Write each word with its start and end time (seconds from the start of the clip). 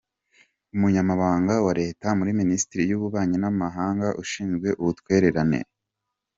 Umunyamabanga 0.75 1.53
wa 1.65 1.73
Leta 1.81 2.07
muri 2.19 2.31
Minisiteri 2.41 2.81
y’Ububanyi 2.85 3.37
n’Amahanga 3.39 4.07
ushinzwe 4.23 4.67
Ubutwererane: 4.81 5.59
Amb. 5.63 5.69